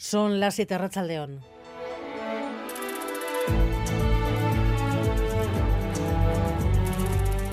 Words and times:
Son 0.00 0.38
las 0.38 0.54
7 0.54 0.78
León. 1.08 1.40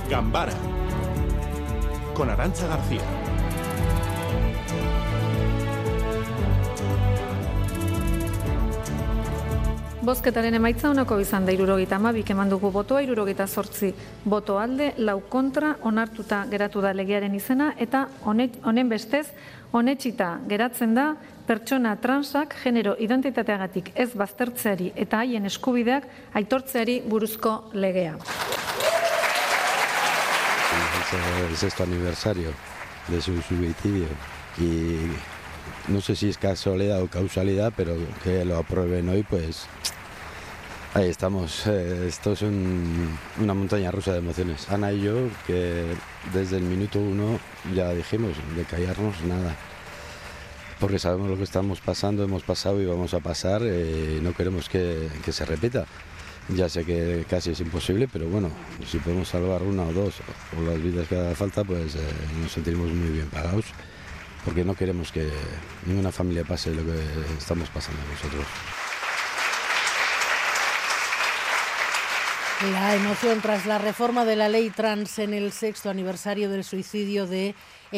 Gambara 0.07 0.53
con 2.13 2.29
Arancha 2.29 2.67
García. 2.67 3.01
Bozketaren 10.03 10.53
emaitza 10.53 10.91
honako 10.91 11.17
izan 11.19 11.47
da 11.47 11.51
irurogeita 11.51 11.95
amabik 11.95 12.29
eman 12.29 12.51
dugu 12.53 12.69
botoa, 12.69 13.01
irurogeita 13.01 13.47
sortzi 13.47 13.89
boto 14.23 14.59
alde, 14.59 14.93
lau 14.97 15.17
kontra, 15.33 15.79
onartuta 15.81 16.43
geratu 16.51 16.79
da 16.85 16.93
legearen 16.93 17.33
izena, 17.33 17.73
eta 17.81 18.05
honen 18.21 18.89
bestez, 18.89 19.31
honetxita 19.71 20.41
geratzen 20.47 20.93
da, 20.93 21.15
pertsona 21.47 21.95
transak 22.01 22.55
genero 22.63 22.95
identitateagatik 22.99 23.91
ez 23.95 24.11
baztertzeari 24.17 24.91
eta 24.95 25.21
haien 25.23 25.45
eskubideak 25.45 26.07
aitortzeari 26.33 27.01
buruzko 27.05 27.71
legea. 27.73 28.17
El 31.49 31.55
sexto 31.55 31.83
aniversario 31.83 32.49
de 33.07 33.21
su 33.21 33.41
suicidio 33.41 34.07
y 34.57 34.97
no 35.87 36.01
sé 36.01 36.15
si 36.15 36.29
es 36.29 36.37
casualidad 36.37 37.01
o 37.01 37.07
causalidad, 37.07 37.71
pero 37.75 37.95
que 38.23 38.43
lo 38.43 38.57
aprueben 38.57 39.09
hoy, 39.09 39.23
pues 39.23 39.67
Ahí 40.95 41.09
estamos. 41.09 41.67
Eh, 41.67 42.05
esto 42.07 42.31
es 42.31 42.41
una 42.41 43.53
montaña 43.53 43.91
rusa 43.91 44.13
de 44.13 44.19
emociones. 44.19 44.69
Ana 44.69 44.93
y 44.93 45.01
yo, 45.01 45.27
que 45.45 45.83
desde 46.33 46.55
el 46.55 46.63
minuto 46.63 46.99
uno 46.99 47.37
ya 47.73 47.89
dijimos, 47.89 48.31
de 48.55 48.63
callarnos 48.63 49.21
nada. 49.25 49.57
Porque 50.79 50.99
sabemos 50.99 51.29
lo 51.29 51.37
que 51.37 51.43
estamos 51.43 51.79
pasando, 51.79 52.23
hemos 52.23 52.43
pasado 52.43 52.81
y 52.81 52.85
vamos 52.85 53.13
a 53.13 53.19
pasar. 53.19 53.61
Eh, 53.63 54.19
no 54.21 54.33
queremos 54.33 54.67
que, 54.69 55.09
se 55.31 55.45
repita. 55.45 55.85
Ya 56.49 56.69
sé 56.69 56.85
que 56.85 57.25
casi 57.27 57.51
es 57.51 57.59
imposible, 57.59 58.07
pero 58.11 58.27
bueno, 58.27 58.51
si 58.85 58.99
podemos 58.99 59.29
salvar 59.29 59.63
una 59.63 59.83
o 59.83 59.93
dos 59.93 60.15
o 60.55 60.61
las 60.61 60.81
vidas 60.81 61.07
que 61.07 61.15
haga 61.15 61.33
falta, 61.33 61.63
pues 61.63 61.95
eh, 61.95 61.99
nos 62.41 62.51
sentiremos 62.51 62.89
muy 62.91 63.09
bien 63.09 63.27
pagados. 63.29 63.65
Porque 64.43 64.63
no 64.63 64.75
queremos 64.75 65.11
que 65.11 65.27
ninguna 65.87 66.11
familia 66.11 66.43
pase 66.43 66.75
lo 66.75 66.83
que 66.83 66.99
estamos 67.39 67.69
pasando 67.69 67.99
nosotros. 68.11 68.45
La 72.61 72.95
emoción 72.95 73.41
tras 73.41 73.65
la 73.65 73.77
reforma 73.79 74.23
de 74.23 74.37
la 74.37 74.47
ley 74.47 74.69
trans 74.69 75.19
en 75.19 75.33
el 75.33 75.51
sexto 75.51 75.89
aniversario 75.89 76.49
del 76.49 76.63
suicidio 76.63 77.27
de 77.27 77.53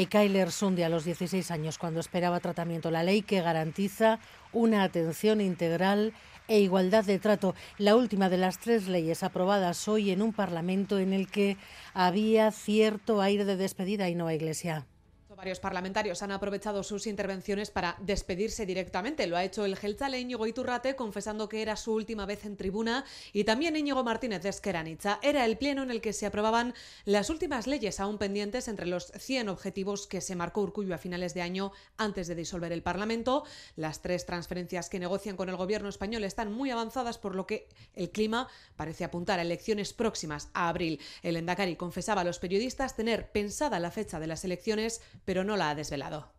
Kyler 0.09 0.51
Sunde 0.51 0.83
a 0.83 0.89
los 0.89 1.05
16 1.05 1.51
años, 1.51 1.77
cuando 1.77 1.99
esperaba 1.99 2.39
tratamiento. 2.39 2.89
La 2.89 3.03
ley 3.03 3.21
que 3.21 3.41
garantiza 3.41 4.19
una 4.51 4.81
atención 4.81 5.41
integral 5.41 6.11
e 6.47 6.59
igualdad 6.59 7.05
de 7.05 7.19
trato. 7.19 7.53
La 7.77 7.95
última 7.95 8.29
de 8.29 8.37
las 8.37 8.57
tres 8.57 8.87
leyes 8.87 9.21
aprobadas 9.21 9.87
hoy 9.87 10.09
en 10.09 10.23
un 10.23 10.33
Parlamento 10.33 10.97
en 10.97 11.13
el 11.13 11.29
que 11.29 11.55
había 11.93 12.51
cierto 12.51 13.21
aire 13.21 13.45
de 13.45 13.57
despedida 13.57 14.09
y 14.09 14.15
no 14.15 14.31
Iglesia. 14.31 14.87
Varios 15.37 15.59
parlamentarios 15.59 16.23
han 16.23 16.31
aprovechado 16.31 16.81
sus 16.81 17.05
intervenciones 17.05 17.69
para 17.69 17.95
despedirse 17.99 18.65
directamente. 18.65 19.27
Lo 19.27 19.37
ha 19.37 19.43
hecho 19.43 19.65
el 19.65 19.77
gelzale 19.77 20.19
Íñigo 20.19 20.47
Iturrate, 20.47 20.95
confesando 20.95 21.47
que 21.47 21.61
era 21.61 21.75
su 21.75 21.93
última 21.93 22.25
vez 22.25 22.43
en 22.43 22.57
tribuna, 22.57 23.05
y 23.33 23.43
también 23.43 23.75
Íñigo 23.75 24.03
Martínez 24.03 24.41
de 24.41 24.49
Esqueranitza. 24.49 25.19
Era 25.21 25.45
el 25.45 25.59
pleno 25.59 25.83
en 25.83 25.91
el 25.91 26.01
que 26.01 26.11
se 26.11 26.25
aprobaban 26.25 26.73
las 27.05 27.29
últimas 27.29 27.67
leyes 27.67 27.99
aún 27.99 28.17
pendientes 28.17 28.67
entre 28.67 28.87
los 28.87 29.11
100 29.11 29.49
objetivos 29.49 30.07
que 30.07 30.21
se 30.21 30.35
marcó 30.35 30.61
Urcullo 30.61 30.95
a 30.95 30.97
finales 30.97 31.35
de 31.35 31.43
año 31.43 31.71
antes 31.97 32.25
de 32.25 32.33
disolver 32.33 32.71
el 32.71 32.81
Parlamento. 32.81 33.43
Las 33.75 34.01
tres 34.01 34.25
transferencias 34.25 34.89
que 34.89 34.97
negocian 34.97 35.37
con 35.37 35.49
el 35.49 35.55
gobierno 35.55 35.87
español 35.87 36.23
están 36.23 36.51
muy 36.51 36.71
avanzadas, 36.71 37.19
por 37.19 37.35
lo 37.35 37.45
que 37.45 37.67
el 37.93 38.09
clima 38.09 38.47
parece 38.75 39.03
apuntar 39.03 39.37
a 39.37 39.43
elecciones 39.43 39.93
próximas 39.93 40.49
a 40.55 40.67
abril. 40.67 40.99
El 41.21 41.37
Endacari 41.37 41.75
confesaba 41.75 42.21
a 42.21 42.23
los 42.23 42.39
periodistas 42.39 42.95
tener 42.95 43.31
pensada 43.31 43.79
la 43.79 43.91
fecha 43.91 44.19
de 44.19 44.25
las 44.25 44.43
elecciones 44.43 44.99
pero 45.27 45.43
no 45.43 45.57
la 45.57 45.69
ha 45.69 45.75
desvelado. 45.75 46.31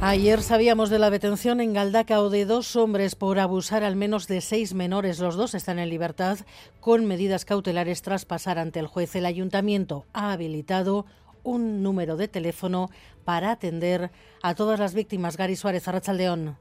Ayer 0.00 0.40
sabíamos 0.40 0.88
de 0.88 0.98
la 0.98 1.10
detención 1.10 1.60
en 1.60 1.74
Galdacao 1.74 2.30
de 2.30 2.46
dos 2.46 2.76
hombres 2.76 3.14
por 3.14 3.38
abusar 3.38 3.84
al 3.84 3.94
menos 3.94 4.26
de 4.26 4.40
seis 4.40 4.72
menores. 4.72 5.18
Los 5.18 5.36
dos 5.36 5.54
están 5.54 5.78
en 5.78 5.90
libertad 5.90 6.38
con 6.80 7.04
medidas 7.04 7.44
cautelares 7.44 8.00
tras 8.00 8.24
pasar 8.24 8.58
ante 8.58 8.80
el 8.80 8.86
juez. 8.86 9.14
El 9.16 9.26
ayuntamiento 9.26 10.06
ha 10.14 10.32
habilitado 10.32 11.04
un 11.42 11.82
número 11.82 12.16
de 12.16 12.28
teléfono 12.28 12.88
para 13.26 13.50
atender 13.50 14.12
a 14.42 14.54
todas 14.54 14.80
las 14.80 14.94
víctimas. 14.94 15.36
Gary 15.36 15.56
Suárez, 15.56 15.86
Arrachaldeón. 15.88 16.56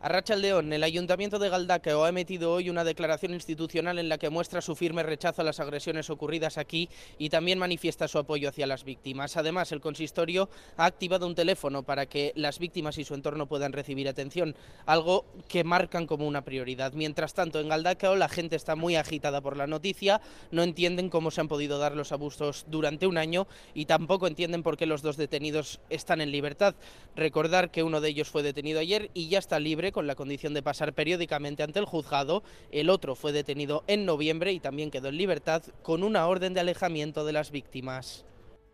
A 0.00 0.36
León, 0.36 0.72
el 0.72 0.84
Ayuntamiento 0.84 1.40
de 1.40 1.48
Galdacao 1.48 2.04
ha 2.04 2.10
emitido 2.10 2.52
hoy 2.52 2.70
una 2.70 2.84
declaración 2.84 3.34
institucional 3.34 3.98
en 3.98 4.08
la 4.08 4.16
que 4.16 4.30
muestra 4.30 4.60
su 4.60 4.76
firme 4.76 5.02
rechazo 5.02 5.42
a 5.42 5.44
las 5.44 5.58
agresiones 5.58 6.08
ocurridas 6.08 6.56
aquí 6.56 6.88
y 7.18 7.30
también 7.30 7.58
manifiesta 7.58 8.06
su 8.06 8.18
apoyo 8.18 8.48
hacia 8.48 8.68
las 8.68 8.84
víctimas. 8.84 9.36
Además, 9.36 9.72
el 9.72 9.80
consistorio 9.80 10.50
ha 10.76 10.84
activado 10.84 11.26
un 11.26 11.34
teléfono 11.34 11.82
para 11.82 12.06
que 12.06 12.32
las 12.36 12.60
víctimas 12.60 12.96
y 12.98 13.04
su 13.04 13.14
entorno 13.14 13.46
puedan 13.46 13.72
recibir 13.72 14.08
atención, 14.08 14.54
algo 14.86 15.24
que 15.48 15.64
marcan 15.64 16.06
como 16.06 16.28
una 16.28 16.44
prioridad. 16.44 16.92
Mientras 16.92 17.34
tanto, 17.34 17.58
en 17.58 17.68
Galdacao 17.68 18.14
la 18.14 18.28
gente 18.28 18.54
está 18.54 18.76
muy 18.76 18.94
agitada 18.94 19.40
por 19.40 19.56
la 19.56 19.66
noticia, 19.66 20.20
no 20.52 20.62
entienden 20.62 21.10
cómo 21.10 21.32
se 21.32 21.40
han 21.40 21.48
podido 21.48 21.78
dar 21.78 21.96
los 21.96 22.12
abusos 22.12 22.66
durante 22.68 23.08
un 23.08 23.18
año 23.18 23.48
y 23.74 23.86
tampoco 23.86 24.28
entienden 24.28 24.62
por 24.62 24.76
qué 24.76 24.86
los 24.86 25.02
dos 25.02 25.16
detenidos 25.16 25.80
están 25.90 26.20
en 26.20 26.30
libertad. 26.30 26.76
Recordar 27.16 27.72
que 27.72 27.82
uno 27.82 28.00
de 28.00 28.10
ellos 28.10 28.28
fue 28.28 28.44
detenido 28.44 28.78
ayer 28.78 29.10
y 29.12 29.28
ya 29.28 29.40
está 29.40 29.58
libre 29.58 29.87
con 29.92 30.06
la 30.06 30.14
condición 30.14 30.54
de 30.54 30.62
pasar 30.62 30.92
periódicamente 30.92 31.62
ante 31.62 31.78
el 31.78 31.84
juzgado. 31.84 32.42
El 32.70 32.90
otro 32.90 33.14
fue 33.14 33.32
detenido 33.32 33.84
en 33.86 34.06
noviembre 34.06 34.52
y 34.52 34.60
también 34.60 34.90
quedó 34.90 35.08
en 35.08 35.16
libertad 35.16 35.62
con 35.82 36.02
una 36.02 36.26
orden 36.26 36.54
de 36.54 36.60
alejamiento 36.60 37.24
de 37.24 37.32
las 37.32 37.50
víctimas. 37.50 38.24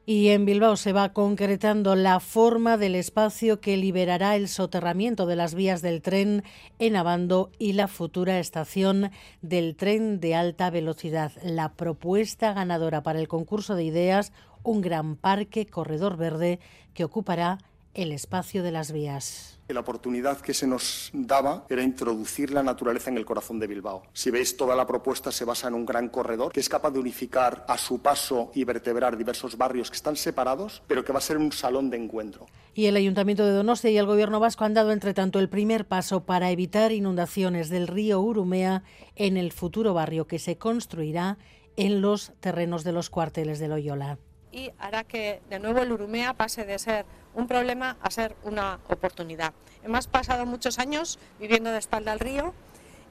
Y 0.06 0.28
en 0.28 0.44
Bilbao 0.44 0.76
se 0.76 0.92
va 0.92 1.14
concretando 1.14 1.96
la 1.96 2.20
forma 2.20 2.76
del 2.76 2.94
espacio 2.94 3.60
que 3.60 3.78
liberará 3.78 4.36
el 4.36 4.48
soterramiento 4.48 5.24
de 5.24 5.34
las 5.34 5.54
vías 5.54 5.80
del 5.80 6.02
tren 6.02 6.44
en 6.78 6.96
Abando 6.96 7.50
y 7.58 7.72
la 7.72 7.88
futura 7.88 8.38
estación 8.38 9.10
del 9.40 9.76
tren 9.76 10.20
de 10.20 10.34
alta 10.34 10.68
velocidad. 10.68 11.32
La 11.42 11.72
propuesta 11.72 12.52
ganadora 12.52 13.02
para 13.02 13.18
el 13.18 13.28
concurso 13.28 13.76
de 13.76 13.84
ideas, 13.84 14.34
un 14.62 14.82
gran 14.82 15.16
parque 15.16 15.64
corredor 15.64 16.18
verde 16.18 16.60
que 16.92 17.04
ocupará 17.04 17.56
el 17.94 18.12
espacio 18.12 18.62
de 18.62 18.72
las 18.72 18.92
vías. 18.92 19.58
La 19.68 19.80
oportunidad 19.80 20.40
que 20.40 20.52
se 20.52 20.66
nos 20.66 21.10
daba 21.14 21.64
era 21.70 21.82
introducir 21.82 22.52
la 22.52 22.62
naturaleza 22.62 23.08
en 23.08 23.16
el 23.16 23.24
corazón 23.24 23.58
de 23.58 23.66
Bilbao. 23.66 24.02
Si 24.12 24.30
veis, 24.30 24.58
toda 24.58 24.76
la 24.76 24.86
propuesta 24.86 25.32
se 25.32 25.46
basa 25.46 25.68
en 25.68 25.74
un 25.74 25.86
gran 25.86 26.10
corredor 26.10 26.52
que 26.52 26.60
es 26.60 26.68
capaz 26.68 26.90
de 26.90 26.98
unificar 26.98 27.64
a 27.66 27.78
su 27.78 28.02
paso 28.02 28.50
y 28.54 28.64
vertebrar 28.64 29.16
diversos 29.16 29.56
barrios 29.56 29.90
que 29.90 29.96
están 29.96 30.16
separados, 30.16 30.82
pero 30.86 31.02
que 31.02 31.12
va 31.12 31.18
a 31.18 31.22
ser 31.22 31.38
un 31.38 31.50
salón 31.50 31.88
de 31.88 31.96
encuentro. 31.96 32.46
Y 32.74 32.86
el 32.86 32.96
Ayuntamiento 32.96 33.46
de 33.46 33.52
Donostia 33.52 33.90
y 33.90 33.96
el 33.96 34.06
Gobierno 34.06 34.38
vasco 34.38 34.64
han 34.64 34.74
dado, 34.74 34.92
entre 34.92 35.14
tanto, 35.14 35.38
el 35.38 35.48
primer 35.48 35.86
paso 35.86 36.24
para 36.24 36.50
evitar 36.50 36.92
inundaciones 36.92 37.70
del 37.70 37.86
río 37.86 38.20
Urumea 38.20 38.82
en 39.16 39.38
el 39.38 39.50
futuro 39.52 39.94
barrio 39.94 40.26
que 40.26 40.38
se 40.38 40.58
construirá 40.58 41.38
en 41.76 42.02
los 42.02 42.32
terrenos 42.40 42.84
de 42.84 42.92
los 42.92 43.08
cuarteles 43.08 43.58
de 43.58 43.68
Loyola. 43.68 44.18
Y 44.54 44.70
hará 44.78 45.02
que 45.02 45.42
de 45.50 45.58
nuevo 45.58 45.80
el 45.80 45.90
Urumea 45.90 46.32
pase 46.34 46.64
de 46.64 46.78
ser 46.78 47.04
un 47.34 47.48
problema 47.48 47.96
a 48.00 48.08
ser 48.12 48.36
una 48.44 48.78
oportunidad. 48.88 49.52
Hemos 49.82 50.06
pasado 50.06 50.46
muchos 50.46 50.78
años 50.78 51.18
viviendo 51.40 51.72
de 51.72 51.78
espalda 51.78 52.12
al 52.12 52.20
río 52.20 52.54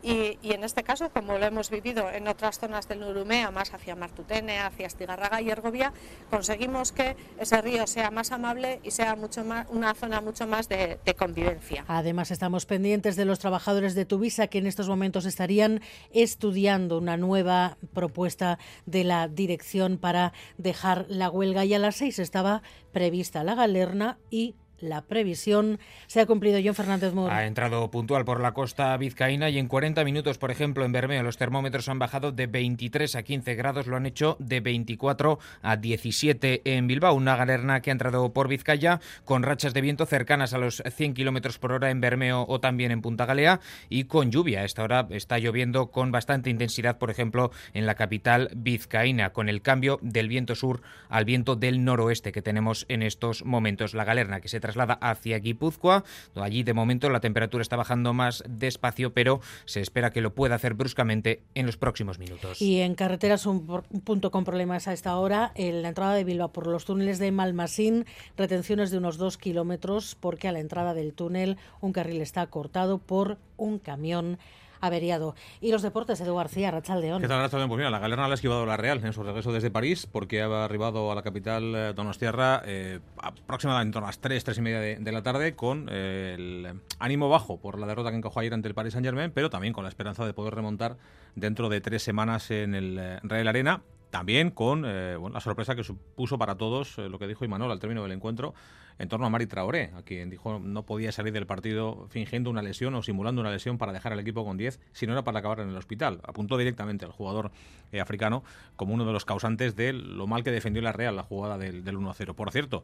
y, 0.03 0.38
en 0.44 0.64
este 0.64 0.84
caso, 0.84 1.09
como 1.09 1.38
lo 1.38 1.46
hemos 1.46 1.69
vivido 1.69 2.09
en 2.12 2.28
otras 2.28 2.59
zonas 2.59 2.88
del 2.90 3.03
Urumea, 3.03 3.52
más 3.52 3.74
hacia 3.74 3.96
Martutene, 3.96 4.59
hacia 4.59 4.88
Estigarraga 4.88 5.41
y 5.41 5.50
Ergovia, 5.50 5.94
conseguimos 6.30 6.91
que 6.91 7.16
ese 7.40 7.62
río 7.62 7.88
sea 7.88 8.12
más 8.12 8.31
amable 8.31 8.81
y 8.84 8.91
sea 8.91 9.16
mucho 9.16 9.46
más, 9.46 9.67
una 9.70 9.94
zona 9.94 10.20
mucho 10.20 10.46
más 10.46 10.67
de, 10.67 11.00
de, 11.05 11.14
convivencia. 11.14 11.85
Además, 11.88 12.32
estamos 12.32 12.66
pendientes 12.66 13.16
de 13.16 13.23
los 13.23 13.40
trabajadores 13.40 13.96
de 13.96 14.05
Tuvisa 14.05 14.47
que 14.47 14.58
en 14.58 14.67
estos 14.67 14.90
momentos 14.90 15.26
estarían 15.26 15.82
estudiando 16.11 16.97
una 16.97 17.16
nueva 17.16 17.78
propuesta 17.94 18.59
de 18.85 19.05
la 19.05 19.29
dirección 19.29 19.97
para 19.97 20.34
dejar 20.58 21.05
la 21.08 21.29
huelga. 21.29 21.64
Y 21.64 21.73
a 21.73 21.79
las 21.79 21.96
seis 21.96 22.20
estaba 22.20 22.61
prevista 22.91 23.44
la 23.44 23.55
galerna 23.55 24.17
y 24.29 24.55
la 24.79 25.02
previsión 25.02 25.79
se 26.08 26.22
ha 26.22 26.25
cumplido. 26.25 26.59
John 26.64 26.75
Fernández 26.75 27.14
Mur. 27.14 27.31
Ha 27.31 27.46
entrado 27.46 27.90
puntual 27.90 28.25
por 28.25 28.40
la 28.40 28.53
costa 28.53 28.96
vizcaína 28.97 29.49
y 29.49 29.58
en 29.58 29.67
40 29.67 30.03
minutos, 30.03 30.37
por 30.37 30.52
ejemplo, 30.52 30.85
en 30.85 30.91
Bermeo 30.91 31.23
los 31.23 31.37
termómetros 31.37 31.90
han 31.90 31.99
bajado 31.99 32.31
de 32.31 32.47
23 32.47 33.16
a 33.16 33.23
15 33.23 33.55
grados, 33.55 33.87
lo 33.87 33.96
han 33.96 34.05
hecho 34.05 34.37
de 34.40 34.59
24 34.59 35.40
a 35.61 35.78
17 35.78 36.61
en 36.66 36.87
Bilbao. 36.87 37.14
Una 37.14 37.35
galerna 37.35 37.81
que 37.81 37.91
ha 37.91 37.93
entrado 37.93 38.34
por 38.34 38.47
Vizcaya 38.47 38.99
con 39.25 39.43
rachas 39.43 39.73
de 39.73 39.81
viento 39.81 40.05
cercanas 40.05 40.53
a 40.53 40.58
los 40.58 40.84
100 40.87 41.14
kilómetros 41.14 41.59
por 41.59 41.72
hora 41.72 41.90
en 41.90 42.02
Bermeo 42.02 42.46
o 42.47 42.59
también 42.59 42.91
en 42.91 43.02
Punta 43.02 43.26
Galea 43.26 43.59
y 43.90 44.05
con 44.05 44.31
lluvia. 44.31 44.61
A 44.61 44.66
esta 44.66 44.84
hora 44.84 45.08
está 45.09 45.40
lloviendo 45.40 45.91
con 45.91 46.11
bastante 46.11 46.49
intensidad, 46.49 46.97
por 46.97 47.09
ejemplo, 47.09 47.52
en 47.73 47.85
la 47.85 47.96
capital 47.96 48.49
vizcaína, 48.55 49.31
con 49.31 49.49
el 49.49 49.61
cambio 49.61 49.99
del 50.02 50.28
viento 50.28 50.55
sur 50.55 50.81
al 51.09 51.26
viento 51.26 51.55
del 51.55 51.84
noroeste 51.84 52.31
que 52.31 52.41
tenemos 52.41 52.85
en 52.90 53.03
estos 53.03 53.46
momentos. 53.46 53.93
La 53.93 54.05
galerna 54.05 54.41
que 54.41 54.49
se 54.49 54.59
traslada 54.64 54.94
hacia 54.94 55.40
Guipúzcoa. 55.40 56.06
Allí 56.36 56.64
de 56.64 56.74
momento 56.74 57.10
la 57.10 57.20
temperatura 57.20 57.62
está 57.62 57.76
bajando 57.76 58.14
más 58.14 58.46
despacio, 58.48 59.14
pero 59.14 59.42
se 59.66 59.82
espera 59.82 60.12
que 60.12 60.22
lo 60.22 60.34
pueda 60.34 60.56
hacer 60.56 60.74
bruscamente 60.74 61.44
en 61.54 61.66
los 61.66 61.76
próximos 61.76 62.18
minutos. 62.18 62.62
Y 62.62 62.80
en 62.80 62.96
carreteras 62.96 63.46
un, 63.46 63.68
punto 64.06 64.32
con 64.32 64.46
problemas 64.46 64.88
a 64.88 64.94
esta 64.94 65.18
hora, 65.18 65.52
la 65.58 65.90
entrada 65.90 66.14
de 66.14 66.24
Bilbao 66.24 66.54
por 66.54 66.68
los 66.68 66.86
túneles 66.86 67.20
de 67.20 67.34
Malmasín, 67.34 68.06
retenciones 68.38 68.90
de 68.90 69.00
unos 69.00 69.18
dos 69.18 69.38
kilómetros 69.38 70.16
porque 70.18 70.48
a 70.48 70.54
la 70.54 70.62
entrada 70.62 70.94
del 70.94 71.14
túnel 71.14 71.58
un 71.82 71.92
carril 71.92 72.22
está 72.22 72.48
cortado 72.48 73.00
por 73.00 73.38
un 73.58 73.80
camión 73.80 74.38
averiado. 74.84 75.35
Y 75.62 75.72
los 75.72 75.82
deportes, 75.82 76.20
Edu 76.20 76.35
García, 76.35 76.70
Rachaldeón. 76.70 77.22
¿Qué 77.22 77.28
tal, 77.28 77.41
Rachaldeón? 77.41 77.70
Pues 77.70 77.78
mira, 77.78 77.90
la 77.90 78.00
galerna 78.00 78.28
la 78.28 78.34
ha 78.34 78.35
esquivado 78.35 78.66
la 78.66 78.78
Real 78.78 79.03
en 79.03 79.14
su 79.14 79.24
regreso 79.24 79.53
desde 79.53 79.72
París 79.72 80.08
porque 80.12 80.41
ha 80.41 80.66
arribado 80.66 81.12
a 81.12 81.16
la 81.16 81.22
capital 81.22 81.74
eh, 81.74 81.94
Donostiarra 81.94 82.62
eh, 82.66 83.00
aproximadamente 83.18 83.97
a 83.97 84.02
las 84.02 84.20
3, 84.20 84.44
3 84.44 84.58
y 84.58 84.62
media 84.62 84.80
de, 84.80 85.12
la 85.12 85.24
tarde 85.24 85.56
con 85.56 85.88
eh, 85.90 86.35
el 86.35 86.82
ánimo 87.00 87.30
bajo 87.30 87.58
por 87.58 87.80
la 87.80 87.88
derrota 87.88 88.12
que 88.12 88.18
encajó 88.18 88.40
ayer 88.41 88.53
ante 88.53 88.68
el 88.68 88.74
Paris 88.74 88.94
Saint-Germain, 88.94 89.32
pero 89.32 89.50
también 89.50 89.74
con 89.74 89.84
la 89.84 89.90
esperanza 89.90 90.26
de 90.26 90.34
poder 90.34 90.53
remontar 90.53 90.97
dentro 91.36 91.70
de 91.70 91.82
tres 91.82 92.03
semanas 92.03 92.52
en 92.52 92.76
el 92.76 92.97
eh, 93.00 93.20
Real 93.24 93.47
Arena 93.47 93.82
también 94.14 94.52
con 94.52 94.84
bueno, 94.84 95.30
la 95.30 95.40
sorpresa 95.40 95.74
que 95.74 95.84
supuso 95.84 96.38
para 96.38 96.56
todos 96.56 97.00
lo 97.00 97.18
que 97.18 97.26
dijo 97.26 97.46
Imanol 97.46 97.72
al 97.72 97.80
término 97.80 98.04
del 98.04 98.12
encuentro 98.12 98.54
en 99.00 99.10
torno 99.10 99.26
a 99.26 99.30
Mari 99.32 99.48
Traoré, 99.48 99.90
a 99.96 100.04
quien 100.04 100.30
dijo 100.30 100.60
no 100.60 100.86
podía 100.86 101.12
salir 101.12 101.34
del 101.34 101.48
partido 101.48 102.06
fingiendo 102.10 102.52
una 102.52 102.62
lesión 102.62 102.94
o 102.94 103.02
simulando 103.02 103.42
una 103.42 103.50
lesión 103.50 103.80
para 103.80 103.92
dejar 103.92 104.14
al 104.14 104.20
equipo 104.20 104.46
con 104.46 104.56
10, 104.56 104.80
si 104.92 105.08
no 105.08 105.14
era 105.14 105.24
para 105.24 105.40
acabar 105.40 105.62
en 105.62 105.70
el 105.70 105.78
hospital. 105.78 106.20
Apuntó 106.26 106.58
directamente 106.58 107.06
al 107.06 107.12
jugador 107.12 107.50
eh, 107.92 108.02
africano 108.02 108.44
como 108.76 108.94
uno 108.94 109.04
de 109.04 109.14
los 109.14 109.26
causantes 109.26 109.76
de 109.76 109.94
lo 109.94 110.28
mal 110.28 110.44
que 110.44 110.52
defendió 110.52 110.84
la 110.84 110.92
Real 110.92 111.16
la 111.16 111.24
jugada 111.24 111.58
del, 111.58 111.84
1-0. 111.84 112.36
Por 112.36 112.52
cierto, 112.52 112.84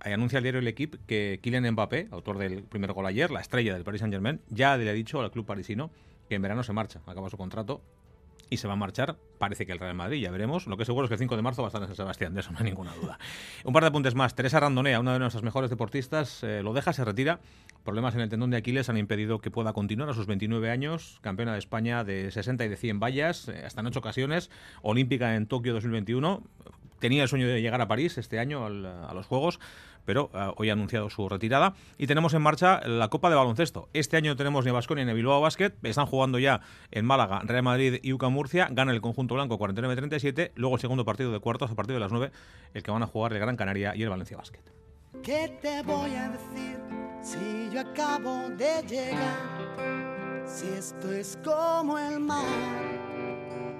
anuncia 0.00 0.38
el 0.38 0.44
diario 0.44 0.60
El 0.60 0.68
Equipe 0.68 0.96
que 1.06 1.40
Kylian 1.42 1.70
Mbappé, 1.72 2.08
autor 2.10 2.38
del 2.38 2.62
primer 2.62 2.94
gol 2.94 3.04
ayer, 3.04 3.30
la 3.30 3.40
estrella 3.40 3.74
del 3.74 3.84
Paris 3.84 4.00
Saint-Germain, 4.00 4.40
ya 4.48 4.78
le 4.78 4.88
ha 4.88 4.94
dicho 4.94 5.20
al 5.20 5.30
club 5.30 5.44
parisino 5.44 5.90
que 6.28 6.36
en 6.36 6.42
verano 6.42 6.62
se 6.62 6.72
marcha, 6.72 7.00
acaba 7.06 7.28
su 7.28 7.36
contrato 7.36 7.82
y 8.50 8.56
se 8.56 8.66
va 8.66 8.74
a 8.74 8.76
marchar, 8.76 9.16
parece 9.38 9.64
que 9.64 9.72
el 9.72 9.78
Real 9.78 9.94
Madrid, 9.94 10.20
ya 10.20 10.30
veremos. 10.32 10.66
Lo 10.66 10.76
que 10.76 10.84
seguro 10.84 11.04
es 11.04 11.08
que 11.08 11.14
el 11.14 11.20
5 11.20 11.36
de 11.36 11.42
marzo 11.42 11.62
va 11.62 11.68
a 11.68 11.70
estar 11.70 11.80
en 11.80 11.86
San 11.86 11.96
Sebastián, 11.96 12.34
de 12.34 12.40
eso 12.40 12.50
no 12.50 12.58
hay 12.58 12.64
ninguna 12.64 12.92
duda. 12.94 13.18
Un 13.64 13.72
par 13.72 13.84
de 13.84 13.88
apuntes 13.88 14.16
más. 14.16 14.34
Teresa 14.34 14.58
Randonea, 14.58 14.98
una 14.98 15.12
de 15.12 15.20
nuestras 15.20 15.44
mejores 15.44 15.70
deportistas, 15.70 16.42
eh, 16.42 16.62
lo 16.62 16.72
deja, 16.72 16.92
se 16.92 17.04
retira. 17.04 17.38
Problemas 17.84 18.14
en 18.16 18.20
el 18.20 18.28
tendón 18.28 18.50
de 18.50 18.56
Aquiles 18.56 18.88
han 18.88 18.98
impedido 18.98 19.38
que 19.38 19.50
pueda 19.50 19.72
continuar 19.72 20.10
a 20.10 20.14
sus 20.14 20.26
29 20.26 20.68
años, 20.68 21.18
campeona 21.22 21.52
de 21.52 21.60
España 21.60 22.02
de 22.02 22.30
60 22.30 22.64
y 22.64 22.68
de 22.68 22.76
100 22.76 22.98
vallas, 23.00 23.48
eh, 23.48 23.62
hasta 23.64 23.80
en 23.80 23.86
ocho 23.86 24.00
ocasiones, 24.00 24.50
olímpica 24.82 25.36
en 25.36 25.46
Tokio 25.46 25.72
2021. 25.72 26.42
Tenía 26.98 27.22
el 27.22 27.28
sueño 27.28 27.46
de 27.46 27.62
llegar 27.62 27.80
a 27.80 27.88
París 27.88 28.18
este 28.18 28.38
año 28.38 28.66
a 28.66 29.14
los 29.14 29.26
Juegos, 29.26 29.58
pero 30.04 30.30
eh, 30.34 30.52
hoy 30.56 30.70
ha 30.70 30.72
anunciado 30.72 31.10
su 31.10 31.28
retirada. 31.28 31.74
Y 31.98 32.06
tenemos 32.06 32.34
en 32.34 32.42
marcha 32.42 32.80
la 32.86 33.08
Copa 33.08 33.30
de 33.30 33.36
Baloncesto. 33.36 33.88
Este 33.92 34.16
año 34.16 34.36
tenemos 34.36 34.64
ni 34.64 34.70
Basconia 34.70 35.04
ni 35.04 35.12
Bilbao 35.12 35.40
Basket. 35.40 35.72
Están 35.82 36.06
jugando 36.06 36.38
ya 36.38 36.60
en 36.90 37.04
Málaga, 37.04 37.40
Real 37.44 37.62
Madrid 37.62 37.98
y 38.02 38.12
UCA 38.12 38.28
Murcia. 38.28 38.68
Gana 38.70 38.92
el 38.92 39.00
conjunto 39.00 39.34
blanco 39.34 39.58
49-37. 39.58 40.52
Luego 40.54 40.76
el 40.76 40.80
segundo 40.80 41.04
partido 41.04 41.32
de 41.32 41.40
cuartos 41.40 41.70
a 41.70 41.74
partir 41.74 41.94
de 41.94 42.00
las 42.00 42.12
9, 42.12 42.30
el 42.74 42.82
que 42.82 42.90
van 42.90 43.02
a 43.02 43.06
jugar 43.06 43.32
el 43.32 43.38
Gran 43.38 43.56
Canaria 43.56 43.94
y 43.96 44.02
el 44.02 44.08
Valencia 44.10 44.36
Basket. 44.36 44.62
¿Qué 45.22 45.58
te 45.60 45.82
voy 45.82 46.14
a 46.14 46.30
decir 46.30 46.78
si 47.20 47.70
yo 47.72 47.80
acabo 47.80 48.48
de 48.50 48.82
llegar? 48.88 50.46
Si 50.46 50.66
esto 50.66 51.12
es 51.12 51.38
como 51.44 51.98
el 51.98 52.20
mar, 52.20 52.44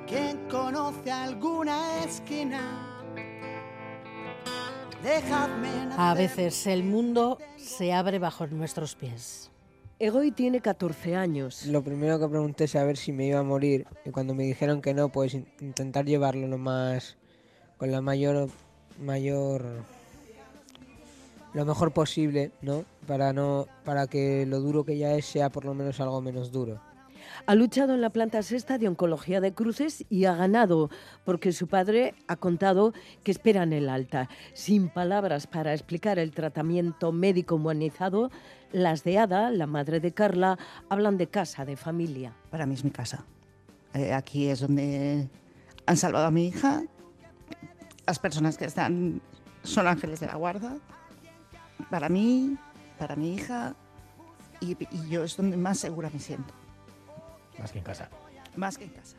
¿quién 0.07 0.49
conoce 0.49 1.11
alguna 1.11 2.05
esquina? 2.05 2.90
A 5.97 6.15
veces 6.15 6.67
el 6.67 6.85
mundo 6.85 7.39
se 7.57 7.93
abre 7.93 8.19
bajo 8.19 8.47
nuestros 8.47 8.95
pies. 8.95 9.51
Egoy 9.99 10.31
tiene 10.31 10.61
14 10.61 11.17
años. 11.17 11.67
Lo 11.67 11.83
primero 11.83 12.19
que 12.19 12.29
pregunté 12.29 12.65
es 12.65 12.77
a 12.77 12.85
ver 12.85 12.97
si 12.97 13.13
me 13.13 13.27
iba 13.27 13.41
a 13.41 13.43
morir 13.43 13.87
y 14.05 14.11
cuando 14.11 14.35
me 14.35 14.45
dijeron 14.45 14.83
que 14.83 14.95
no, 14.95 15.11
pues 15.11 15.35
intentar 15.61 16.05
llevarlo 16.05 16.47
lo 16.49 16.59
más 16.59 17.17
con 17.77 17.91
la 17.91 18.01
mayor 18.01 18.49
mayor 18.99 19.65
lo 21.55 21.65
mejor 21.65 21.93
posible, 21.93 22.53
¿no? 22.61 22.85
Para 23.07 23.33
no 23.33 23.67
para 23.85 24.07
que 24.07 24.45
lo 24.47 24.61
duro 24.61 24.85
que 24.85 24.99
ya 24.99 25.15
es 25.15 25.25
sea 25.25 25.51
por 25.51 25.65
lo 25.65 25.75
menos 25.75 26.01
algo 26.01 26.21
menos 26.21 26.53
duro. 26.53 26.81
Ha 27.47 27.55
luchado 27.55 27.95
en 27.95 28.01
la 28.01 28.11
planta 28.11 28.43
sexta 28.43 28.79
de 28.79 28.89
Oncología 28.89 29.41
de 29.41 29.53
Cruces 29.53 30.05
y 30.09 30.25
ha 30.25 30.35
ganado, 30.35 30.91
porque 31.25 31.53
su 31.53 31.69
padre 31.69 32.15
ha 32.29 32.37
contado 32.37 32.93
que 33.23 33.31
esperan 33.31 33.73
el 33.73 33.89
alta. 33.89 34.29
Sin 34.53 34.89
palabras 34.89 35.47
para 35.47 35.73
explicar 35.73 36.19
el 36.19 36.33
tratamiento 36.33 37.13
médico 37.13 37.57
humanizado, 37.57 38.31
las 38.73 39.05
de 39.05 39.19
Ada, 39.19 39.51
la 39.51 39.67
madre 39.67 40.01
de 40.01 40.13
Carla, 40.13 40.59
hablan 40.89 41.19
de 41.19 41.29
casa, 41.29 41.65
de 41.65 41.77
familia. 41.77 42.35
Para 42.51 42.67
mí 42.67 42.75
es 42.75 42.85
mi 42.85 42.91
casa. 42.91 43.25
Eh, 43.95 44.13
aquí 44.13 44.49
es 44.49 44.61
donde 44.61 45.29
han 45.87 45.97
salvado 45.97 46.27
a 46.27 46.31
mi 46.31 46.47
hija. 46.47 46.83
Las 48.07 48.19
personas 48.19 48.57
que 48.57 48.65
están 48.65 49.21
son 49.63 49.87
ángeles 49.87 50.21
de 50.21 50.27
la 50.27 50.37
guarda. 50.37 50.77
Para 51.91 52.09
mí, 52.09 52.57
para 52.99 53.17
mi 53.17 53.35
hija, 53.35 53.75
y 54.61 54.77
yo 55.09 55.25
es 55.25 55.37
donde 55.37 55.57
más 55.57 55.79
segura 55.79 56.11
me 56.13 56.21
siento. 56.21 56.55
Más 57.61 57.73
que 57.73 57.79
en 57.79 57.85
casa. 57.85 58.09
Más 58.57 58.79
que 58.79 58.85
en 58.85 58.91
casa. 58.91 59.17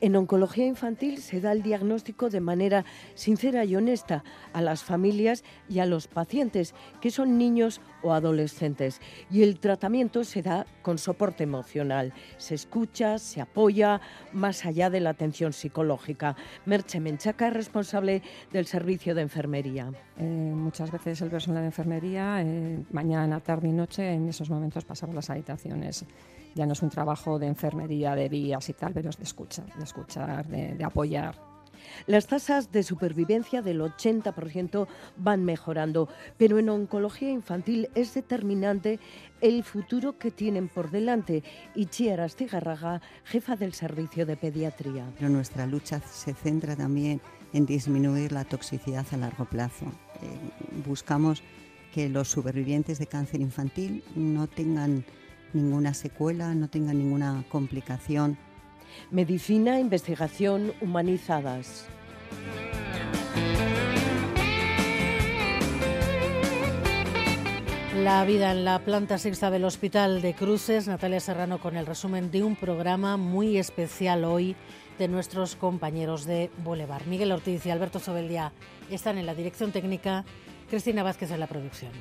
En 0.00 0.16
oncología 0.16 0.66
infantil 0.66 1.18
se 1.18 1.40
da 1.40 1.52
el 1.52 1.62
diagnóstico 1.62 2.30
de 2.30 2.40
manera 2.40 2.84
sincera 3.14 3.64
y 3.64 3.76
honesta 3.76 4.24
a 4.52 4.60
las 4.60 4.82
familias 4.82 5.44
y 5.68 5.80
a 5.80 5.86
los 5.86 6.08
pacientes, 6.08 6.74
que 7.00 7.10
son 7.10 7.36
niños 7.36 7.80
o 8.04 8.12
adolescentes. 8.12 9.00
Y 9.30 9.42
el 9.42 9.58
tratamiento 9.58 10.22
se 10.22 10.42
da 10.42 10.66
con 10.82 10.98
soporte 10.98 11.42
emocional. 11.42 12.12
Se 12.36 12.54
escucha, 12.54 13.18
se 13.18 13.40
apoya, 13.40 14.00
más 14.32 14.64
allá 14.64 14.90
de 14.90 15.00
la 15.00 15.10
atención 15.10 15.52
psicológica. 15.52 16.36
Merche 16.66 17.00
Menchaca 17.00 17.48
es 17.48 17.54
responsable 17.54 18.22
del 18.52 18.66
servicio 18.66 19.14
de 19.14 19.22
enfermería. 19.22 19.90
Eh, 20.18 20.22
muchas 20.22 20.92
veces 20.92 21.20
el 21.22 21.30
personal 21.30 21.62
de 21.62 21.66
enfermería, 21.66 22.42
eh, 22.42 22.84
mañana, 22.92 23.40
tarde 23.40 23.68
y 23.68 23.72
noche, 23.72 24.12
en 24.12 24.28
esos 24.28 24.50
momentos 24.50 24.84
pasamos 24.84 25.14
las 25.16 25.30
habitaciones 25.30 26.04
ya 26.54 26.66
no 26.66 26.72
es 26.72 26.82
un 26.82 26.90
trabajo 26.90 27.38
de 27.38 27.46
enfermería, 27.46 28.14
de 28.14 28.28
vías 28.28 28.68
y 28.68 28.74
tal, 28.74 28.92
pero 28.92 29.10
es 29.10 29.18
de 29.18 29.24
escuchar, 29.24 29.66
de 29.74 29.84
escuchar, 29.84 30.46
de, 30.46 30.84
apoyar. 30.84 31.34
Las 32.06 32.26
tasas 32.26 32.72
de 32.72 32.82
supervivencia 32.82 33.62
del 33.62 33.80
80% 33.80 34.86
van 35.16 35.44
mejorando, 35.44 36.08
pero 36.36 36.58
en 36.58 36.68
oncología 36.68 37.30
infantil 37.30 37.88
es 37.94 38.14
determinante 38.14 39.00
el 39.40 39.62
futuro 39.64 40.18
que 40.18 40.30
tienen 40.30 40.68
por 40.68 40.90
delante. 40.90 41.42
Itziar 41.74 42.20
Astigarraga, 42.20 43.02
jefa 43.24 43.56
del 43.56 43.74
servicio 43.74 44.26
de 44.26 44.36
pediatría. 44.36 45.10
Pero 45.18 45.28
nuestra 45.28 45.66
lucha 45.66 46.00
se 46.00 46.34
centra 46.34 46.76
también 46.76 47.20
en 47.52 47.66
disminuir 47.66 48.32
la 48.32 48.44
toxicidad 48.44 49.06
a 49.12 49.16
largo 49.16 49.44
plazo. 49.44 49.86
Eh, 50.22 50.82
buscamos 50.86 51.42
que 51.94 52.08
los 52.08 52.28
supervivientes 52.28 52.98
de 52.98 53.06
cáncer 53.06 53.40
infantil 53.40 54.02
no 54.16 54.48
tengan 54.48 55.04
ninguna 55.52 55.94
secuela, 55.94 56.54
no 56.54 56.68
tenga 56.68 56.92
ninguna 56.92 57.44
complicación. 57.48 58.36
Medicina, 59.10 59.80
investigación 59.80 60.72
humanizadas. 60.80 61.88
La 68.02 68.24
vida 68.24 68.50
en 68.50 68.64
la 68.64 68.80
planta 68.80 69.18
sexta 69.18 69.50
del 69.50 69.64
Hospital 69.64 70.20
de 70.20 70.34
Cruces, 70.34 70.88
Natalia 70.88 71.20
Serrano 71.20 71.60
con 71.60 71.76
el 71.76 71.86
resumen 71.86 72.30
de 72.30 72.42
un 72.42 72.56
programa 72.56 73.16
muy 73.16 73.56
especial 73.56 74.24
hoy 74.24 74.56
de 74.98 75.08
nuestros 75.08 75.56
compañeros 75.56 76.24
de 76.24 76.50
Boulevard. 76.64 77.06
Miguel 77.06 77.32
Ortiz 77.32 77.64
y 77.66 77.70
Alberto 77.70 78.00
Sobeldía 78.00 78.52
están 78.90 79.16
en 79.16 79.26
la 79.26 79.34
dirección 79.34 79.72
técnica, 79.72 80.24
Cristina 80.68 81.02
Vázquez 81.02 81.30
en 81.30 81.40
la 81.40 81.46
producción. 81.46 81.92